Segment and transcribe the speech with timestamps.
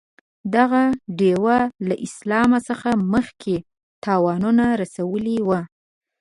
[0.55, 0.81] دغه
[1.19, 1.47] دېو
[1.87, 3.55] له اسلام څخه مخکې
[4.05, 5.59] تاوانونه رسولي وه.